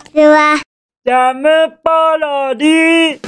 [0.00, 0.56] ちは。
[1.04, 1.48] ジャム
[1.82, 3.20] パロディ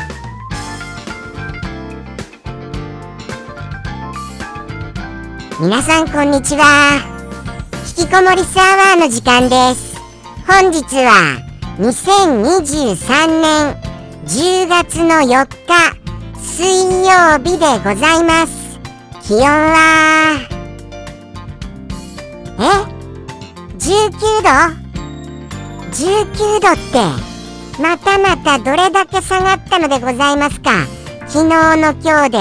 [5.61, 7.01] 皆さんこんにちは。
[7.99, 9.97] 引きこもりサーバーの時間です。
[10.47, 11.39] 本日は
[11.79, 13.77] 2023年
[14.27, 15.97] 10月の4日
[16.41, 16.67] 水
[17.07, 18.81] 曜日でございます。
[19.23, 20.39] 気温は？
[22.59, 22.63] え
[23.79, 24.82] ？19度？
[25.93, 30.87] 19度ってまたまたどれだけ下がったのでございますか？
[31.27, 32.39] 昨日の今日で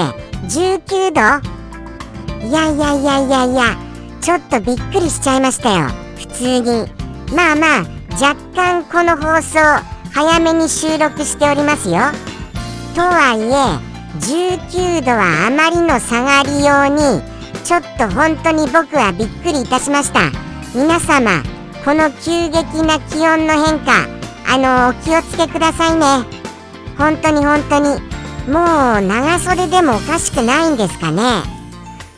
[0.48, 2.46] 19度？
[2.46, 3.76] いやいやいやいやいや
[4.20, 5.88] ちょっとびっくりしちゃいましたよ。
[6.16, 6.86] 普通に。
[7.34, 9.58] まあまあ若干この放送
[10.12, 11.98] 早めに収録しておりますよ。
[12.94, 17.22] とはいえ19度はあまりの下がりように
[17.64, 20.30] ちょっと本当に僕はびっくりいたしました。
[20.74, 21.42] 皆様
[21.84, 24.06] この急激な気温の変化
[24.46, 26.24] あのお気をつけくださいね。
[26.96, 28.00] 本当に本当に
[28.52, 28.60] も
[28.98, 31.22] う長袖でもおかしくないんですかね。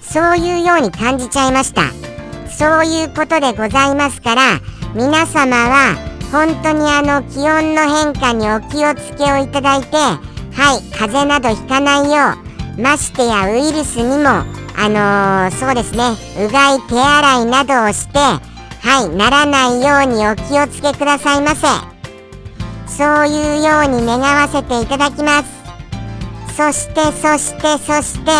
[0.03, 2.05] そういうように感じちゃいました。
[2.51, 4.61] そういうことでございますから
[4.95, 5.97] 皆様は
[6.31, 12.41] 本当にあの気温の変化にお気をつけをいただいてはい風邪などひかないよ
[12.79, 14.29] うましてやウイルスにも
[14.77, 16.05] あのー、そうですね
[16.47, 18.54] うがい手洗いなどをして
[18.85, 21.67] はいならないようにお気をつけくださいませ。
[22.87, 25.49] そういうように願わせていただきます。
[26.55, 28.31] そしてそしてそして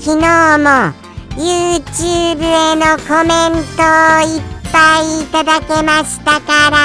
[0.00, 0.92] 昨日も
[1.36, 6.76] YouTube へのコメントをいっぱいいただけましたから。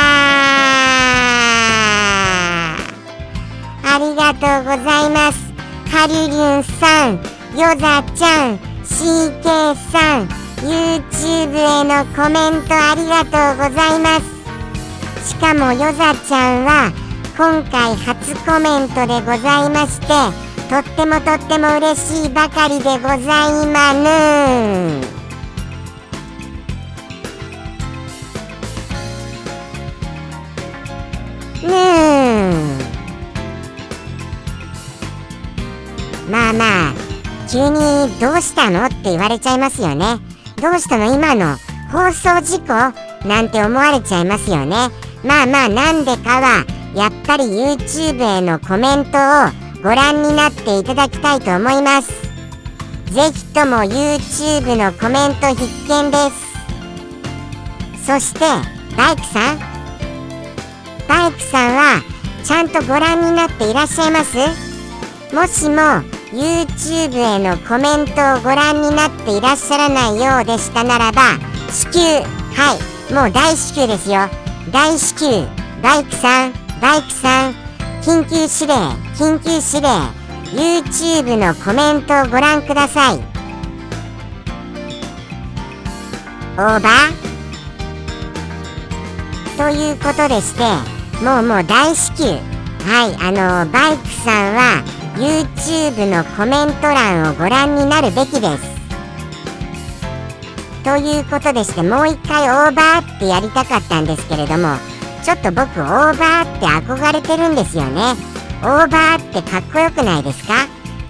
[3.86, 5.52] ありがとうございます。
[5.92, 7.14] カリリュンさん
[7.58, 14.34] ヨザちゃん CK さん YouTube へのコメントありがとうございます。
[15.28, 16.92] しかもヨザちゃんは
[17.38, 20.08] 今回初コメントでございまして
[20.70, 23.20] とってもとっても嬉しいばかりでござい
[23.68, 24.04] まぬ
[31.64, 31.70] ぬ
[36.30, 36.94] まあまあ
[37.50, 40.33] 急にどうしたのって言われちゃいますよね。
[40.64, 41.58] どうしたの今の
[41.92, 42.68] 放送事故
[43.28, 44.88] なんて思われちゃいますよね。
[45.22, 46.66] まあまあなんでかは
[46.96, 52.14] やっぱり YouTube へのコメントをご覧になっていただきたいと思います。
[53.12, 56.18] ぜひとも YouTube のコメント必見で
[57.98, 58.08] す。
[58.08, 58.40] そして
[58.96, 59.60] バイクさん？
[61.10, 62.02] バイクさんは
[62.46, 64.38] ちゃんとご覧になっていらっしゃいます？
[65.36, 66.02] もしも
[66.34, 71.38] YouTube へのコメントをご覧になっていらっしゃらないようでしたならば
[71.70, 72.24] 至急は
[72.76, 72.80] い
[73.14, 74.28] もう大至急ですよ。
[74.72, 75.46] 大至急
[75.84, 77.54] バイクさんバイクさん
[78.02, 78.74] 緊急指令
[79.16, 79.90] 緊急指令
[80.82, 83.20] YouTube のコメントをご覧ください。
[86.56, 89.58] オーバー？
[89.58, 90.64] ということでして
[91.24, 92.40] もうもう大至急。
[92.86, 94.84] はいあのバイクさんは
[95.16, 98.74] YouTube のコメント欄をご覧になるべきです。
[100.84, 104.76] ということでしてもう一回オーバーってやりたかったんですけれども
[105.24, 108.16] ちょっと僕オーバーって憧れてるんですよね。
[108.62, 110.54] オーバーってかっこよくないですか？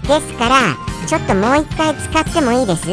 [0.06, 0.76] ですから
[1.08, 2.88] ちょっともう一回使ってもいいです？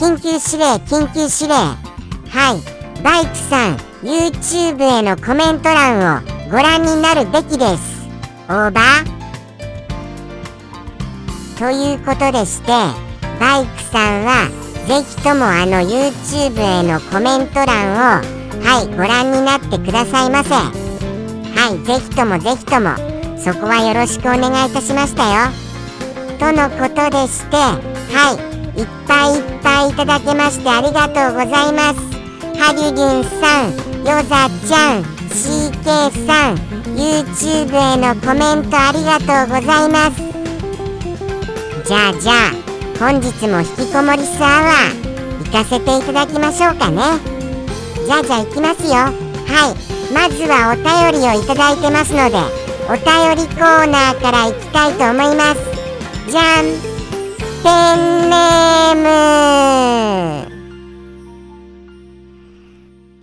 [0.00, 1.54] 緊急指令緊急指令。
[1.54, 3.02] はい。
[3.02, 8.08] バイクさん YouTube へのコメント欄をご覧になるべきです。
[8.48, 9.15] オーバー。
[11.58, 12.68] ということでして
[13.40, 14.50] バイクさんは
[14.86, 20.54] ぜひともあの YouTube へのコメント欄をはいご覧になってくださいませ。
[20.54, 22.90] はいぜひともぜひとも
[23.38, 25.50] そこはよろしくお願いいたしましたよ。
[26.38, 32.16] とのことでしてはいいっぱいいっぱいいただけましてありがとうございます。
[32.60, 33.72] ハリリンさん
[34.04, 36.56] ヨザちゃん CK さん
[36.94, 40.25] YouTube へのコメントありがとうございます。
[41.86, 42.52] じゃあじゃあ
[42.98, 46.96] 本日も引きこもりスアワー行かせていただきましょうかね。
[48.04, 48.94] じゃあじゃあ行きますよ。
[48.94, 49.12] は
[49.70, 49.74] い。
[50.12, 52.38] まずはお便りをいただいてますので
[52.88, 55.60] お便りコーナーから行きたいと思います。
[56.28, 56.64] じゃん。
[57.62, 59.06] ペンネーム。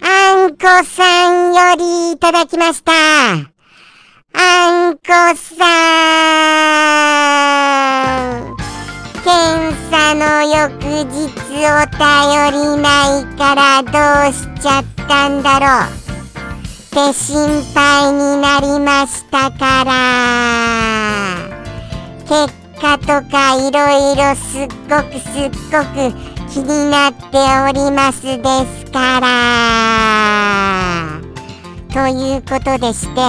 [0.01, 0.07] あ
[0.48, 2.94] んこさんよりいただきました。
[2.94, 5.01] あんこ
[5.36, 6.32] さん。
[10.63, 12.07] 翌日お便
[12.54, 13.89] りないからど
[14.30, 15.92] うしちゃったんだろう。
[16.63, 19.92] して心配になりましたから。
[22.30, 26.13] 結果とかいろいろすっごくすっごく
[26.50, 27.27] 気になって
[27.69, 28.31] おりますで
[28.86, 29.30] すから。
[31.92, 33.19] ということでして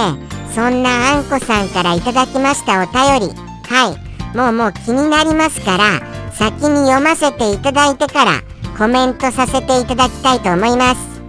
[0.53, 3.35] そんなあんこさんからいただきましたお便り。
[3.67, 4.37] はい。
[4.37, 8.41] もうもう気になりますから先に読ませていただいてから
[8.77, 11.21] コメントさせていただきたいと思います。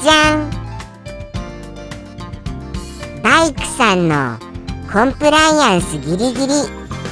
[0.00, 0.50] じゃん。
[3.22, 4.38] バイクさんの
[4.92, 6.54] コンプライアンスギリギリ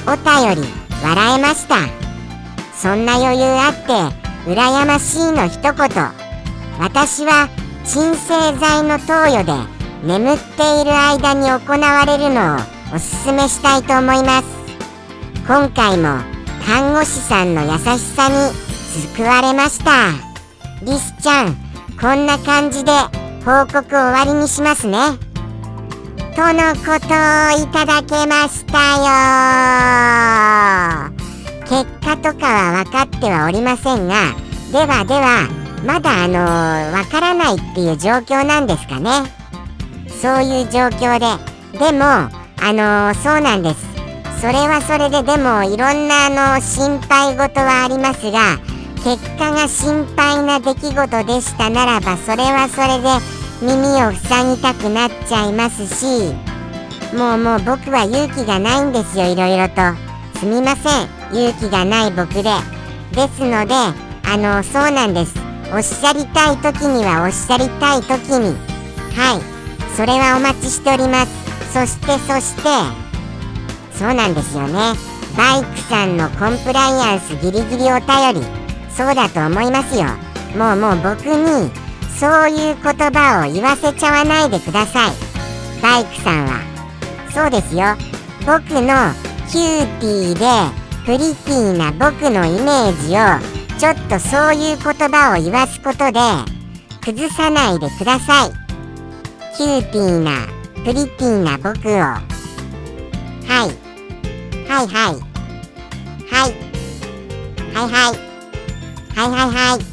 [0.07, 0.69] お便り
[1.03, 1.75] 笑えました。
[2.73, 5.73] そんな余裕あって羨ましいの一言。
[6.79, 7.49] 私は
[7.83, 9.53] 鎮静剤の投与で
[10.03, 12.59] 眠っている間に行われるのを
[12.95, 14.47] おすすめしたいと思います。
[15.45, 16.30] 今回も
[16.65, 18.35] 看護師さんの優しさに
[19.15, 20.11] 救われました。
[20.83, 21.55] リスちゃん
[21.99, 22.91] こんな感じで
[23.45, 24.97] 報告終わりにしますね。
[26.35, 29.11] とのことをいただけましたよ。
[31.67, 34.33] 結果とかは分かってはおりませんが
[34.71, 35.47] ではでは
[35.85, 36.39] まだあの
[36.93, 39.11] わからないっていう状況なんですかね。
[40.21, 41.25] そういう状況で。
[41.77, 42.29] でもあ
[42.73, 43.90] のそうなんです。
[44.41, 48.57] それはそれででもいろんなあの心配事はありますが
[49.03, 56.33] 結果が心配な出来事でしたならばそれはそれで耳を塞ぎたくなっちゃいますし
[57.15, 59.81] もうもう僕は勇気がないんですよいろいろと。
[60.39, 61.09] すみません。
[61.33, 62.43] 勇気がない僕で。
[63.11, 63.75] ですので
[64.23, 65.35] あのそうなんです。
[65.73, 68.55] おっしゃりたい時にはおっしゃりたい時に。
[69.13, 69.41] はい。
[69.95, 71.73] それはお待ちしております。
[71.73, 73.10] そしてそして
[74.01, 74.73] そうなんですよね。
[75.37, 78.41] バイクさんのコンプライアンスギリギリお便り。
[78.89, 80.05] そうだと思いますよ。
[80.57, 81.71] もうもう僕に
[82.17, 85.11] そういう言葉を言わせちゃわないでください。
[85.83, 86.61] バイクさんは。
[87.31, 87.95] そうですよ。
[88.39, 89.13] 僕の
[89.51, 90.45] キューティーで
[91.05, 96.19] プリティーな僕のイメージをちょっとそういう言葉を言わすことで
[97.05, 98.51] 崩さないでください。
[99.55, 100.47] キューティーな
[100.83, 101.99] プリティーな僕を。
[103.47, 103.90] はい。
[104.71, 104.87] はい。
[104.87, 105.15] はい。
[106.31, 106.53] はい。
[107.75, 108.31] はいはい。
[109.17, 109.83] はいはいはい。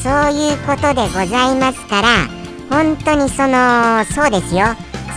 [0.00, 2.28] そういうことでございますから
[2.70, 4.66] 本当にそのそうですよ。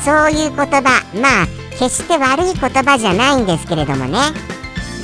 [0.04, 0.82] そういう言葉
[1.22, 4.18] まあ決して悪い言葉じゃないんですけれどもね。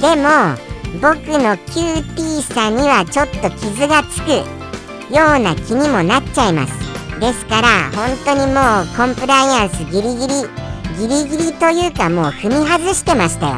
[0.02, 0.58] でも
[1.00, 4.30] 僕のキューティーさにはちょっと傷がつく
[5.14, 6.74] ような気にもなっちゃいます。
[7.20, 10.63] ですから本当にもうコンプライアンスギリギリ
[10.98, 13.56] ギリギリというかもう踏み外してましたよ。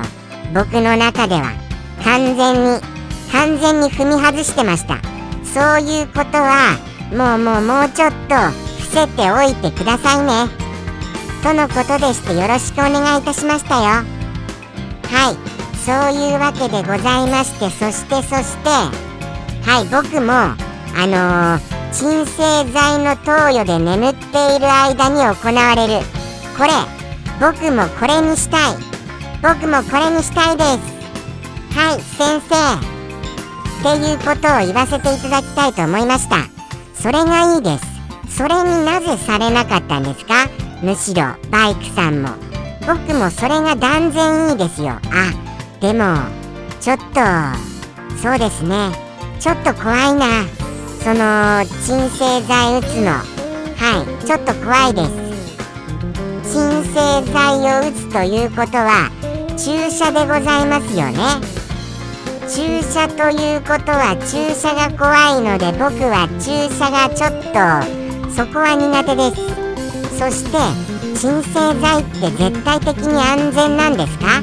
[0.53, 1.51] 僕の中では。
[2.03, 2.81] 完全に
[3.31, 4.99] 完全に踏み外してました。
[5.43, 6.77] そういうことは
[7.11, 8.35] もうもうもうちょっと
[8.79, 10.49] 伏せておいてくださいね。
[11.43, 13.83] とのことでしてよろしくお願いいたしましたよ。
[13.83, 15.55] はい。
[15.85, 22.41] そういうわけでございましてそしてそしてはい僕もあのー、鎮静
[22.71, 26.05] 剤の投与で眠っている間に行われる。
[26.57, 26.94] これ
[27.39, 28.75] 僕もこれにしたい。
[29.41, 31.77] 僕もこれにしたいです。
[31.77, 32.55] はい先生。
[33.91, 36.37] っていうことを言わせていただきたいと思いました。
[36.95, 38.37] それがいいです。
[38.37, 40.47] それになぜされなかったんですか？
[40.81, 42.29] むしろバイクさんも。
[42.87, 44.89] 僕もそれが断然いいですよ。
[44.91, 45.01] あ
[45.81, 46.17] でも
[46.79, 47.03] ちょっと
[48.21, 48.91] そうですね。
[49.39, 50.45] ちょっと怖いな。
[51.03, 53.11] その鎮静剤打つの。
[53.11, 53.21] は
[54.21, 55.24] いちょっと怖いです。
[56.55, 56.93] 鎮静
[57.33, 59.11] 剤を打つということは
[59.57, 61.19] 注射でございますよね。
[62.47, 70.17] 注射ということは注射が怖いので僕は注射がちょっとそこは苦手です。
[70.17, 70.57] そして
[71.19, 74.41] 鎮静剤って絶対的に安全なんですか？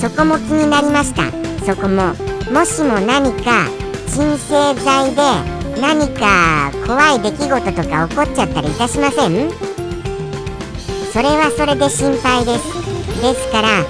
[0.00, 1.24] そこも気になりました。
[1.66, 2.14] そこも
[2.50, 3.68] もしも何か
[4.06, 5.20] 鎮静剤で
[5.78, 9.67] 何か怖い出来事とか起こっちゃったりいたしません？
[11.12, 12.64] それはそれで心配です。
[13.20, 13.82] ですから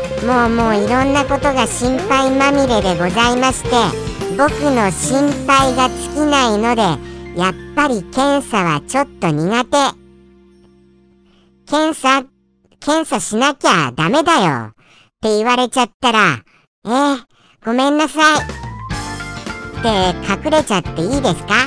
[0.46, 3.70] もうもういろんなことが心配まみれでございまして
[4.38, 6.82] 僕の心配が尽きないので
[7.38, 9.76] やっぱり検査はちょっと苦手。
[11.66, 12.24] 検査
[12.80, 14.68] 検査しなきゃダメだよ。
[14.68, 14.72] っ
[15.20, 16.42] て言われちゃったら、
[16.86, 17.18] えー、
[17.64, 18.38] ごめんなさい。
[18.38, 21.66] って隠れちゃっていいですか？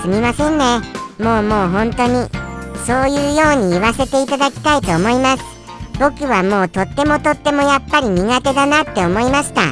[0.00, 0.80] すみませんね。
[1.18, 2.28] もうもう本当に、
[2.86, 5.44] そういうように言わせていただきたいと思います。
[5.98, 9.62] 僕はもうとってもとってもやっぱり苦手だなって思いました。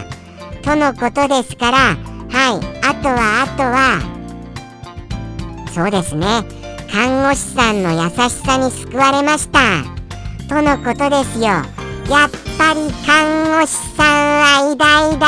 [0.63, 1.97] とのことですから、はい、
[2.85, 4.01] あとはあとは、
[5.73, 6.61] そうですね。
[6.93, 9.85] 看護師さんの優しさに救われました
[10.49, 14.07] とのことですよやっぱり看護師さん
[14.41, 15.27] は偉大だ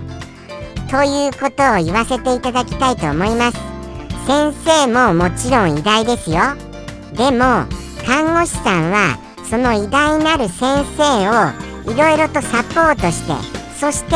[0.00, 3.71] よということを言わせていただきたいと思います
[4.26, 6.40] 先生ももちろん偉大ですよ。
[7.14, 7.66] でも
[8.06, 13.34] 看護師さんはその偉大なる先生をいろいろとサポートして
[13.78, 14.10] そして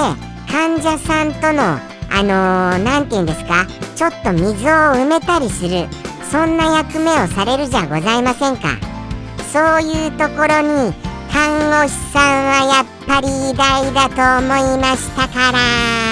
[0.51, 5.87] 患者さんとのあの何、ー、て言うんですかちょっと溝を埋めたりする
[6.31, 8.97] そんな役目をされるじゃございませんか。
[9.53, 10.93] そういうところに
[11.33, 16.06] 看護師さんはやっぱり偉大だと思いましたから。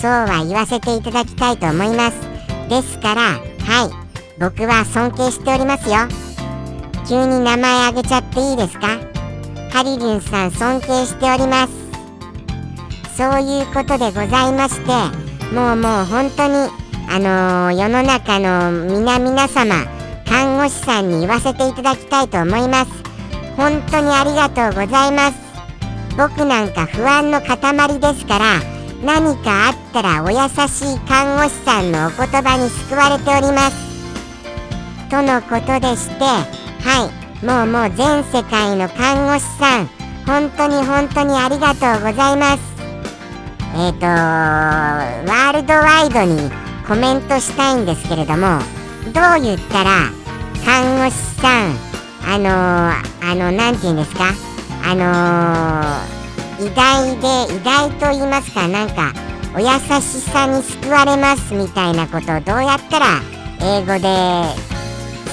[0.00, 2.16] そうは言わせていただきたいと思います。
[2.70, 3.40] ですからはい。
[4.40, 5.96] 僕は尊敬しておりますよ。
[7.06, 8.98] 急に名前あげちゃっていいですか？
[9.70, 11.72] ハリリンさん尊敬しております。
[13.14, 16.70] そういうことでございましてもうもう本当に
[17.10, 19.84] あのー、世の中の皆々様
[20.24, 22.90] 看護師さんに言わせていただきたいと思います。
[23.58, 25.38] 本当にありがとうございます。
[26.16, 30.36] 僕なんか不安の塊ですから何かあったらお優
[30.68, 33.76] しい看護師さんのお言葉に救われております。
[35.10, 36.44] とのことでしては
[37.42, 39.86] いもうもう全世界の看護師さん
[40.26, 42.60] 本当に本当にありがとうございます。
[43.76, 46.50] えっ、ー、とワールドワイドに
[46.86, 48.58] コメントしたいんですけれども
[49.14, 50.10] どう言ったら
[50.64, 51.74] 看護師さん
[52.28, 54.24] あのー、あの何て言うんですか？
[54.84, 56.19] あのー、
[56.60, 59.14] 偉大で偉大と言いますかなんか
[59.56, 59.66] お優
[60.00, 63.06] しさに救われますみたいなことをどうやったら
[63.62, 64.00] 英語で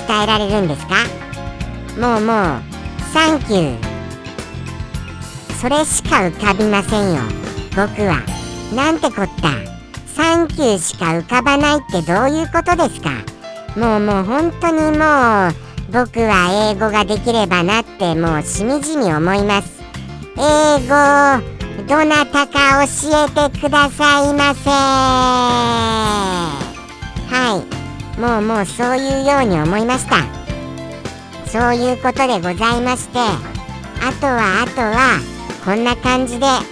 [0.08, 0.96] 伝えられるんですか？
[2.00, 2.62] もうもう
[3.14, 3.84] サンキュー。
[5.60, 7.22] それしか浮かびませんよ。
[7.76, 8.22] 僕は。
[8.74, 9.50] なんてこった？
[10.06, 13.10] サンキューしか浮かばないってどういうことですか？
[13.78, 15.54] もうもう本当にもう
[15.92, 19.77] 僕は英語ができればなってもうしみじみ思います。
[20.40, 20.94] 英語
[21.88, 22.92] どなたか教
[23.26, 24.70] えてくださいませ。
[27.30, 27.64] は
[28.16, 28.20] い。
[28.20, 30.38] もうもうそういうように思いました。
[31.48, 35.20] そういうことでございましてあとはあとは
[35.64, 36.64] こんな感じではい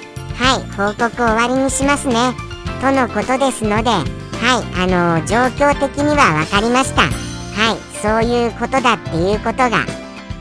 [0.75, 2.33] 報告終わりにしますね。
[2.81, 4.03] とのことですのではい
[4.75, 7.03] あのー、状況的には分かりました。
[7.03, 9.85] はいそういうことだっていうことが。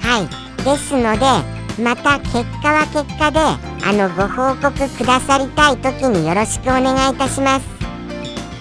[0.01, 7.67] はいですのでまた結果は結果であのご報告くださりたい時によろしくお願いいたします。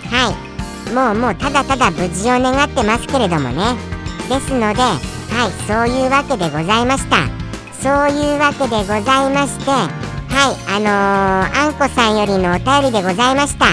[0.09, 0.93] はい。
[0.93, 3.75] もうもうただただ無事を願ってますけれどもね。
[4.29, 4.97] ですのでは
[5.47, 7.17] いそういうわけでございました。
[7.81, 13.65] そういうわけでございましてはいあのー、あんこさんよりのお便りでございました。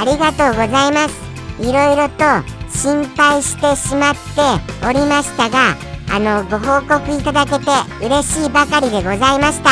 [0.00, 1.30] ありがとうございます。
[1.60, 2.24] いろいろと
[2.70, 7.70] 心配してしまっておりましたがあのご報告いただけて
[8.04, 9.70] 嬉しいばかりでございました。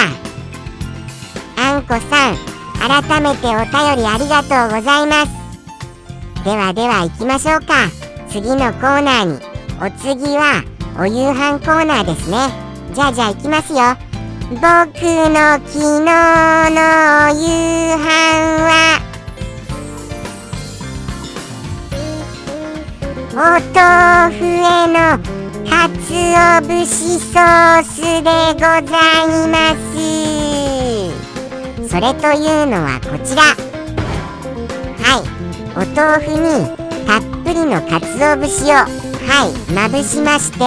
[1.60, 2.36] あんこさん
[2.78, 6.44] 改めてお便りありがとうございます。
[6.44, 7.90] ではでは行きましょうか。
[8.30, 9.40] 次のコーナーに。
[9.80, 10.62] お次は
[10.98, 12.36] お夕飯コーナーですね。
[12.94, 13.78] じゃあじゃあ行きますよ。
[14.50, 16.06] 僕の昨日の
[17.26, 18.06] お夕飯
[18.64, 19.00] は。
[23.34, 23.36] お
[23.74, 24.46] 豆腐へ
[24.88, 25.37] の
[25.68, 29.88] かつお節ソースでございます。
[31.88, 33.42] それというのはこちら。
[35.02, 35.24] はい。
[35.76, 36.46] お豆腐に
[37.06, 38.86] たっぷりのかつお節をは
[39.46, 40.58] いまぶしまして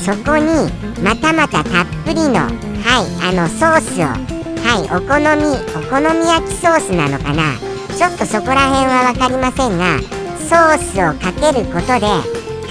[0.00, 0.70] そこに
[1.02, 7.58] またまたたっぷりのはいあのソースをはいお好みお好み焼きソースなのかな。
[7.96, 10.00] ちょっとそこら辺は分かりませんが
[10.38, 12.06] ソースをかけることで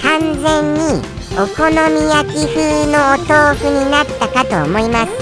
[0.02, 5.12] 完全にお好み焼き風のお豆腐になったかと思います。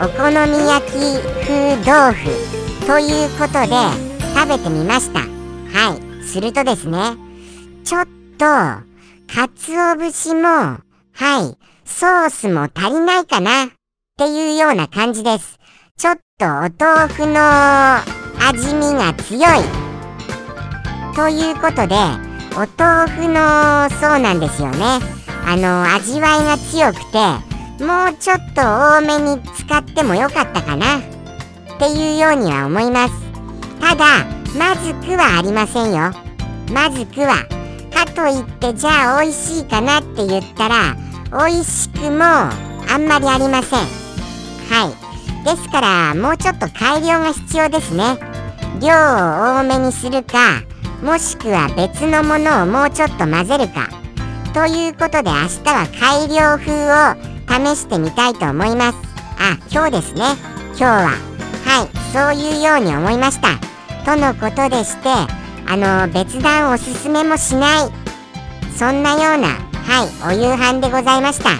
[0.00, 3.68] お好み焼き風豆腐ということで
[4.34, 5.20] 食べてみました。
[5.20, 7.16] はいするとですね
[7.84, 8.82] ちょっとか
[9.54, 10.80] つお節もは
[11.12, 13.68] いソースも足りないかなっ
[14.18, 15.60] ていうような感じです。
[15.96, 17.38] ちょっとお豆腐の
[18.48, 19.62] 味見が強い。
[21.14, 21.94] ということで
[22.56, 25.21] お豆腐のそうなんですよね。
[25.46, 27.18] あの味わいが強くて
[27.84, 30.98] もうちょっと多めに使ってもよかったかな。
[30.98, 31.02] っ
[31.78, 33.14] ていうようには思います。
[33.80, 34.24] ただ
[34.56, 36.12] まずくはありませんよ。
[36.72, 37.46] まずくは
[37.92, 40.96] かといってじゃあ美味しいかなって言ったら
[41.32, 43.80] 美味しくもあんまりありません。
[44.70, 45.44] はい。
[45.44, 48.16] ですからもうちょっと改良が必要ですね。
[48.80, 50.62] 量を多めにするか
[51.02, 54.01] もしくは別のものをもうちょっと混ぜるか。
[54.52, 58.98] ということで明日は改良風を試してみたいと思います。
[59.38, 60.20] あ今日ですね。
[60.68, 61.08] 今日は。
[61.64, 63.58] はいそういうように思いました。
[64.04, 65.08] とのことでして
[65.66, 67.90] あの別段おすすめもしない。
[68.76, 71.50] そんなようなはいお夕飯でございました。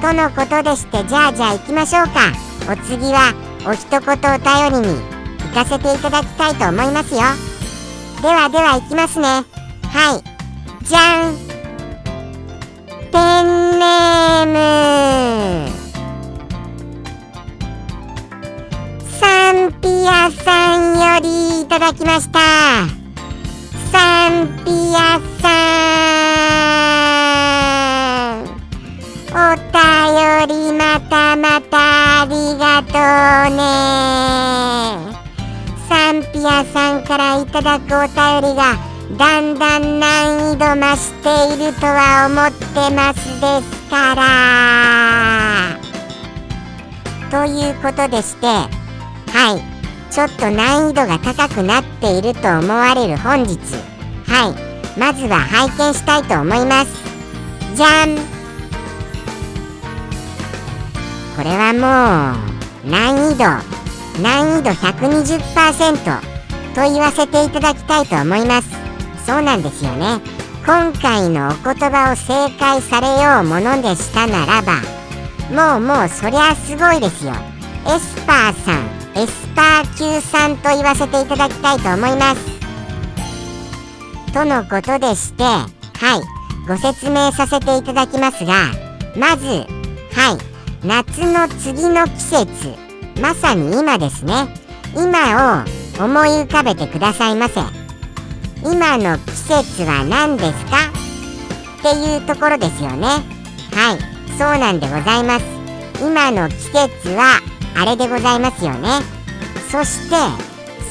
[0.00, 2.32] とのことでしてじゃあじゃあ行きましょうか。
[2.72, 3.34] お次は
[3.66, 4.02] お一言お
[4.72, 4.98] 便りに
[5.40, 7.20] 行かせていただきたいと思いますよ。
[8.22, 9.26] ではでは行きますね。
[9.26, 10.84] はい。
[10.86, 11.49] じゃん。
[13.12, 15.68] ペンネーム
[19.18, 22.38] サンピアさんよりいただきました。
[23.90, 25.48] サンピアさ
[28.36, 28.44] ん。
[29.32, 29.74] お便
[30.48, 32.90] りまたまたありがと
[33.52, 33.60] うね。
[35.88, 38.78] サンピアさんからいただくお便りが
[39.18, 42.49] だんだん難易度増しているとは思っ
[42.88, 45.78] てますですから。
[47.30, 48.68] ということでしては
[49.56, 49.62] い。
[50.10, 53.58] ちょっと難易度が高くなっていると思われる本日。
[54.26, 54.98] はい。
[54.98, 56.90] まずは拝見したいと思います。
[57.76, 58.16] じゃん。
[61.36, 62.38] これはも
[62.88, 63.44] う難易度。
[64.22, 66.20] 難易度120%
[66.74, 68.68] と言わせていただきたいと思います。
[69.26, 70.39] そうなんですよね。
[70.70, 74.74] 今回のお言葉を正解されようものでしたならば
[75.50, 77.32] もうもうそりゃすごいですよ。
[77.88, 78.84] エスパーさん
[79.20, 82.46] エスパー級さんと言わせていただきたいと思います。
[84.32, 88.70] とのことでしてはいご説明させていただきますが
[89.16, 92.46] まずはい夏の次の季節
[93.20, 94.46] まさに今ですね。
[94.94, 95.64] 今
[95.98, 97.79] を思い浮かべてくださいませ。
[98.62, 100.76] 今の季節は何ですか？
[101.80, 103.06] っていうところですよね。
[103.72, 103.98] はい。
[104.38, 105.44] そうなんでございます。
[106.02, 107.40] 今の季節は
[107.76, 108.88] あれでございますよね。
[109.70, 110.16] そして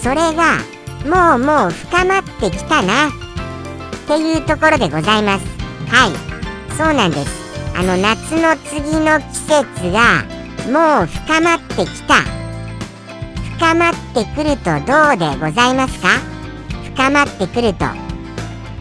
[0.01, 0.58] それが
[1.05, 3.10] もうもう深まってきたな。
[3.10, 3.12] っ
[4.08, 5.45] ていうところでございます。
[5.88, 6.12] はい。
[6.75, 7.32] そうなんです。
[7.75, 10.23] あの夏の次の季節が
[10.71, 12.15] もう深まってきた。
[13.58, 16.10] 深まってくるとどうでございますか？
[16.99, 17.85] 深まってくると。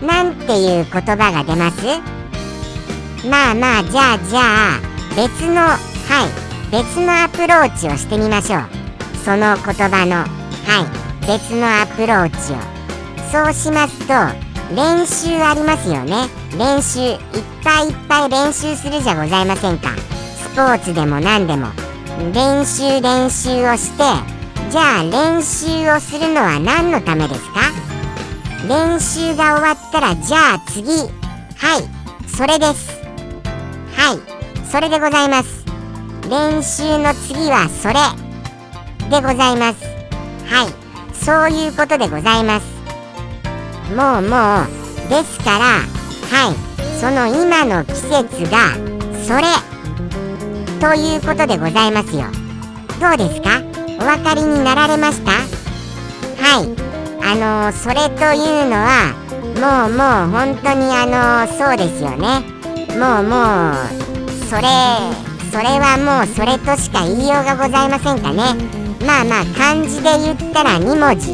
[0.05, 1.85] なんていう言葉が出ます？
[3.25, 4.81] まあまあじゃあじゃあ
[5.15, 6.73] 別のはい。
[6.73, 8.63] 別のアプローチをしてみましょう。
[9.25, 10.27] その言葉のは
[10.83, 11.29] い。
[11.29, 12.57] 別のアプローチを。
[13.31, 14.15] そうしますと
[14.75, 16.27] 練習ありますよね。
[16.59, 17.19] 練習いっ
[17.63, 19.91] ぱいいっぱい練習するじゃございませんか。
[20.37, 21.69] スポーツでも何でも。
[22.35, 24.03] 練習練習をして
[24.71, 27.61] じゃあ練習をするのは何のためですか？
[28.67, 30.91] 練習が終わったらじゃあ次。
[30.91, 32.29] はい。
[32.29, 32.99] それです。
[33.95, 34.19] はい。
[34.71, 35.65] それでございます。
[36.29, 37.95] 練習の次はそれ。
[39.11, 39.85] でございます。
[40.47, 41.15] はい。
[41.15, 42.67] そういうことでございます。
[43.95, 45.65] もうもうですから
[46.31, 46.57] はい。
[47.01, 48.75] その今の季節が
[49.25, 49.47] それ。
[50.81, 52.27] ということでございますよ。
[53.01, 53.63] どうですか？
[54.01, 55.31] お分かりになられました？
[55.31, 56.88] はい。
[57.23, 59.15] あの、それというのは
[59.59, 62.59] もうもう本当にあの、そうですよね。
[62.99, 64.09] もうもう
[64.49, 64.63] それ
[65.53, 68.55] それはもうそれとしか言いようがございませんかね。
[69.07, 71.33] まあまあ漢字で言ったら2文字。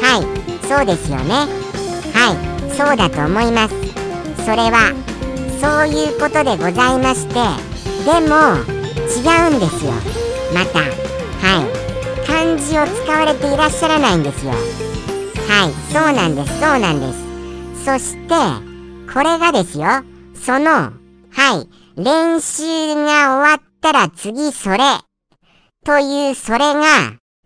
[0.00, 1.46] はいそうですよね。
[2.14, 3.74] はいそうだと思います。
[4.44, 4.92] それは
[5.60, 7.34] そういうことでございまして
[8.04, 8.56] でも
[9.08, 9.92] 違うんですよ。
[10.54, 10.78] また。
[10.78, 11.81] はい。
[12.66, 14.52] 字を使われていらっしゃらないんですよ。
[14.52, 17.84] はいそうなんですそうなんです。
[17.84, 18.34] そして
[19.12, 19.86] これがですよ
[20.34, 20.92] そのは
[21.60, 21.68] い
[22.00, 24.78] 練習が終わったら次それ
[25.84, 26.82] というそれが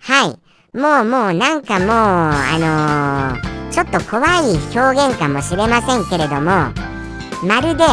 [0.00, 0.26] は
[0.74, 6.72] いもうもうなんかもうあのーちょっと怖い表現かもしれませんけれども
[7.42, 7.84] まるで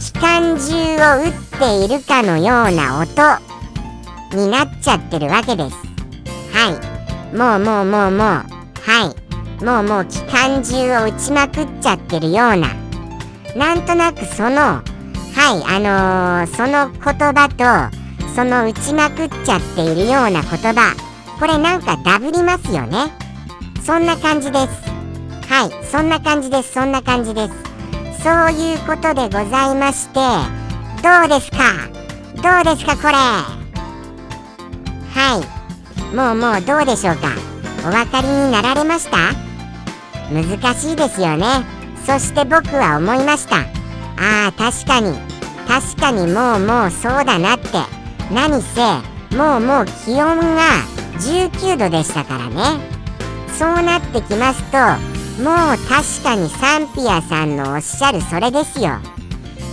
[0.00, 5.89] 機関銃を撃っているかのような音になっちゃってるわけです。
[6.52, 6.70] は
[7.32, 7.36] い。
[7.36, 8.18] もうもうもうもう。
[8.18, 8.44] は
[9.60, 9.64] い。
[9.64, 12.68] もうもう機関銃を撃ちまくっちゃってるような。
[13.56, 14.82] なんとなくそのはい
[15.66, 17.02] あのー、その言
[17.34, 17.64] 葉と
[18.34, 20.94] その打ちまくっちゃっているような言葉。
[21.38, 23.12] これなんかダブりますよね。
[23.82, 24.90] そんな感じです。
[25.52, 26.72] はいそんな感じです。
[26.72, 27.54] そんな感じです。
[28.22, 30.20] そういうことでございまして
[31.02, 31.58] どうですか？
[32.36, 33.14] どうですかこれ？
[33.14, 33.58] は
[35.56, 35.59] い。
[36.14, 37.28] もうもうどうでしょうか？
[37.86, 39.32] お分かりになられました？
[40.32, 41.46] 難しいですよね。
[42.06, 43.56] そして僕は思いました。
[43.56, 45.16] ああ確かに。
[45.68, 47.68] 確かにもうもうそうだなって。
[48.32, 48.80] 何せ
[49.36, 50.62] もうもう気温が
[51.18, 52.80] 19度でしたからね。
[53.58, 54.78] そうなってきますと
[55.42, 55.54] もう
[55.88, 58.98] 確かにサンピアさんのおっしゃるそれですよ。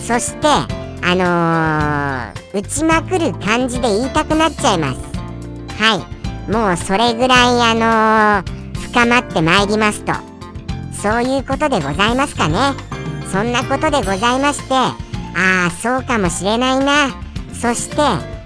[0.06, 5.00] そしてあのー、打ちまくる感じで言いたくなっちゃいます。
[5.82, 6.17] はい。
[6.50, 10.14] もうそれぐらいあの、深まってまいりますと。
[10.94, 12.74] そういうことでございますかね。
[13.32, 14.96] そんなことでございましてあ
[15.68, 17.10] あそうかもしれないな。
[17.54, 17.98] そして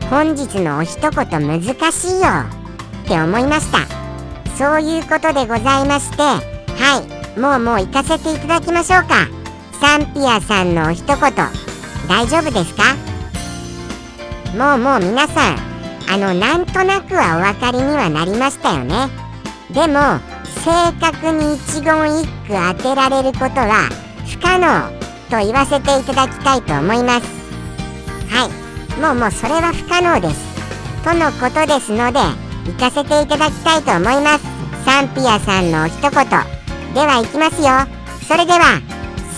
[0.09, 1.61] 本日のお一言難
[1.91, 2.27] しいよ。
[3.05, 3.79] って思いました。
[4.57, 6.41] そういうことでございましては
[7.37, 7.39] い。
[7.39, 9.27] もうもう行かせていただきましょうか。
[9.79, 11.17] サンピアさんのお一言。
[12.09, 12.83] 大丈夫ですか？
[14.57, 15.70] もうもう皆さん
[16.11, 19.07] あのなんとなくはお分かりにはなりましたよね。
[19.71, 20.19] でも
[20.65, 23.87] 正確に一言一句当てられることは
[24.27, 24.91] 不可能
[25.29, 27.27] と言わせていただきたいと思います。
[28.29, 28.49] はい。
[28.99, 30.41] もうもうそれは不可能です。
[31.05, 32.19] とのことですので
[32.65, 34.43] 行かせていただきたいと思います。
[34.83, 36.11] サンピアさんの一言。
[36.11, 36.17] で
[37.07, 37.87] は行きますよ。
[38.27, 38.81] それでは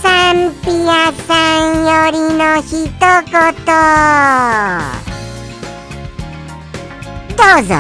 [0.02, 5.03] サンピアさんよりの一言。
[7.36, 7.74] どうぞ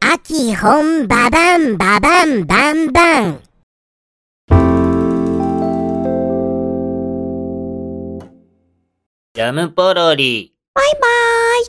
[0.00, 3.40] 秋本ババンババンバンバン
[9.32, 10.59] ジャムポロリ。
[10.72, 11.60] バイバイ。